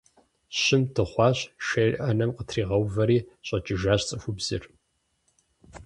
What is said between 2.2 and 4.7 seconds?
къытригъэувэри, щӀэкӀыжащ цӀыхубзыр.